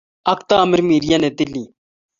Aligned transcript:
Ak 0.31 0.39
Tamirmiriet 0.49 1.21
ne 1.21 1.29
Tilil. 1.37 1.67